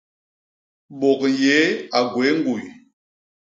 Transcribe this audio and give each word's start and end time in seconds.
Bôknyéé 0.99 1.61
a 1.97 1.99
gwéé 2.11 2.31
ñguy. 2.39 2.63